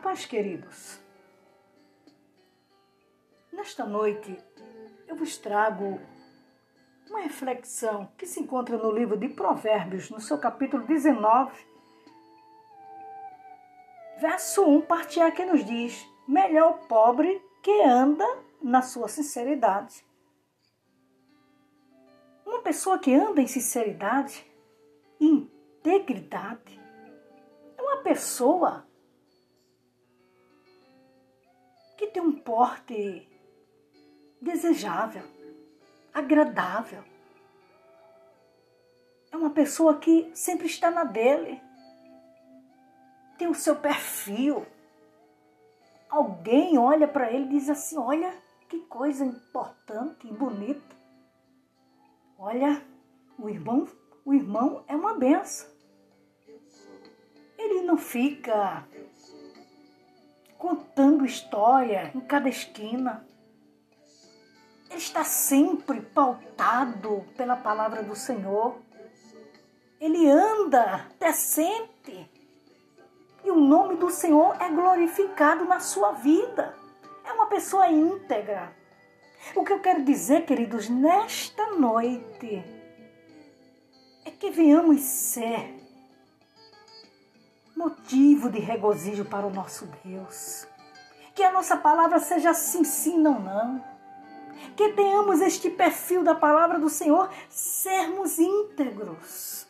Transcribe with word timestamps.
paz, 0.00 0.24
queridos. 0.24 0.98
Nesta 3.52 3.84
noite 3.84 4.36
eu 5.06 5.14
vos 5.14 5.36
trago 5.36 6.00
uma 7.08 7.20
reflexão 7.20 8.10
que 8.16 8.26
se 8.26 8.40
encontra 8.40 8.78
no 8.78 8.90
livro 8.90 9.16
de 9.16 9.28
Provérbios, 9.28 10.10
no 10.10 10.20
seu 10.20 10.38
capítulo 10.38 10.84
19, 10.86 11.52
verso 14.18 14.64
1, 14.64 14.80
parte 14.82 15.20
A, 15.20 15.30
que 15.30 15.44
nos 15.44 15.64
diz: 15.64 16.06
Melhor 16.26 16.70
o 16.70 16.86
pobre 16.86 17.40
que 17.62 17.82
anda 17.82 18.24
na 18.62 18.80
sua 18.80 19.08
sinceridade. 19.08 20.04
Uma 22.46 22.62
pessoa 22.62 22.98
que 22.98 23.14
anda 23.14 23.40
em 23.40 23.46
sinceridade 23.46 24.46
integridade 25.20 26.80
é 27.76 27.82
uma 27.82 27.98
pessoa 27.98 28.89
tem 32.10 32.22
um 32.22 32.32
porte 32.32 33.28
desejável, 34.40 35.22
agradável. 36.12 37.02
É 39.32 39.36
uma 39.36 39.50
pessoa 39.50 39.98
que 39.98 40.30
sempre 40.34 40.66
está 40.66 40.90
na 40.90 41.04
dele. 41.04 41.60
Tem 43.38 43.48
o 43.48 43.54
seu 43.54 43.76
perfil. 43.76 44.66
Alguém 46.08 46.76
olha 46.76 47.06
para 47.06 47.30
ele 47.32 47.44
e 47.44 47.48
diz 47.48 47.68
assim: 47.68 47.96
Olha 47.96 48.34
que 48.68 48.80
coisa 48.80 49.24
importante 49.24 50.26
e 50.26 50.32
bonita. 50.32 50.96
Olha, 52.38 52.82
o 53.38 53.48
irmão, 53.48 53.86
o 54.24 54.34
irmão 54.34 54.84
é 54.88 54.96
uma 54.96 55.14
benção. 55.14 55.68
Ele 57.56 57.82
não 57.82 57.96
fica 57.96 58.86
contando 60.60 61.24
história 61.24 62.12
em 62.14 62.20
cada 62.20 62.46
esquina. 62.46 63.26
Ele 64.90 64.98
está 64.98 65.24
sempre 65.24 66.02
pautado 66.02 67.24
pela 67.34 67.56
palavra 67.56 68.02
do 68.02 68.14
Senhor. 68.14 68.76
Ele 69.98 70.28
anda 70.28 71.06
decente. 71.18 72.30
E 73.42 73.50
o 73.50 73.56
nome 73.56 73.96
do 73.96 74.10
Senhor 74.10 74.54
é 74.60 74.68
glorificado 74.68 75.64
na 75.64 75.80
sua 75.80 76.12
vida. 76.12 76.74
É 77.24 77.32
uma 77.32 77.46
pessoa 77.46 77.88
íntegra. 77.88 78.76
O 79.54 79.64
que 79.64 79.72
eu 79.72 79.80
quero 79.80 80.04
dizer, 80.04 80.44
queridos, 80.44 80.90
nesta 80.90 81.70
noite, 81.70 82.62
é 84.26 84.30
que 84.30 84.50
venhamos 84.50 85.00
ser 85.00 85.79
motivo 87.80 88.50
de 88.50 88.58
regozijo 88.58 89.24
para 89.24 89.46
o 89.46 89.50
nosso 89.50 89.88
Deus. 90.04 90.66
Que 91.34 91.42
a 91.42 91.50
nossa 91.50 91.78
palavra 91.78 92.18
seja 92.18 92.52
sim, 92.52 92.84
sim, 92.84 93.18
não, 93.18 93.40
não. 93.40 93.82
Que 94.76 94.92
tenhamos 94.92 95.40
este 95.40 95.70
perfil 95.70 96.22
da 96.22 96.34
palavra 96.34 96.78
do 96.78 96.90
Senhor, 96.90 97.30
sermos 97.48 98.38
íntegros, 98.38 99.66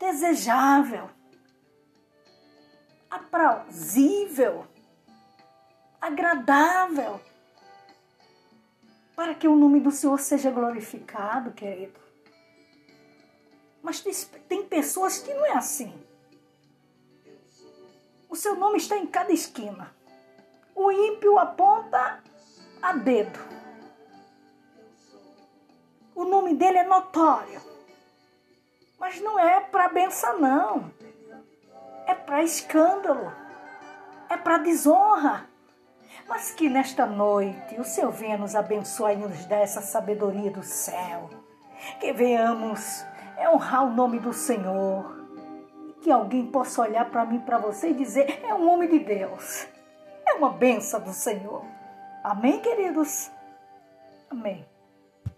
desejável, 0.00 1.10
aprauzível, 3.10 4.66
agradável, 6.00 7.20
para 9.14 9.34
que 9.34 9.46
o 9.46 9.54
nome 9.54 9.80
do 9.80 9.90
Senhor 9.90 10.18
seja 10.18 10.50
glorificado, 10.50 11.52
querido. 11.52 12.05
Mas 13.82 14.00
tem, 14.48 14.64
pessoas 14.64 15.18
que 15.18 15.32
não 15.32 15.46
é 15.46 15.52
assim. 15.52 15.92
O 18.28 18.34
seu 18.34 18.56
nome 18.56 18.78
está 18.78 18.96
em 18.96 19.06
cada 19.06 19.32
esquina. 19.32 19.94
O 20.74 20.90
ímpio 20.90 21.38
aponta 21.38 22.22
a 22.82 22.92
dedo. 22.92 23.38
O 26.14 26.24
nome 26.24 26.54
dele 26.54 26.78
é 26.78 26.84
notório. 26.84 27.60
Mas 28.98 29.20
não 29.20 29.38
é 29.38 29.60
para 29.60 29.88
benção, 29.88 30.40
não. 30.40 30.90
É 32.06 32.14
para 32.14 32.42
escândalo. 32.42 33.32
É 34.28 34.36
para 34.36 34.58
desonra. 34.58 35.48
Mas 36.28 36.50
que 36.50 36.68
nesta 36.68 37.06
noite 37.06 37.78
o 37.78 37.84
Senhor 37.84 38.10
venha 38.10 38.36
nos 38.36 38.56
abençoar 38.56 39.12
e 39.12 39.16
nos 39.16 39.44
dar 39.46 39.58
essa 39.58 39.80
sabedoria 39.80 40.50
do 40.50 40.62
céu. 40.62 41.30
Que 42.00 42.12
venhamos 42.12 43.04
honrar 43.48 43.84
o 43.84 43.90
nome 43.90 44.18
do 44.18 44.32
Senhor. 44.32 45.14
Que 46.02 46.10
alguém 46.10 46.46
possa 46.46 46.82
olhar 46.82 47.10
para 47.10 47.24
mim, 47.24 47.40
para 47.40 47.58
você 47.58 47.90
e 47.90 47.94
dizer: 47.94 48.40
é 48.44 48.54
um 48.54 48.70
homem 48.70 48.88
de 48.88 48.98
Deus. 49.00 49.66
É 50.26 50.34
uma 50.34 50.50
benção 50.50 51.00
do 51.00 51.12
Senhor. 51.12 51.62
Amém, 52.22 52.60
queridos? 52.60 53.30
Amém. 54.30 54.64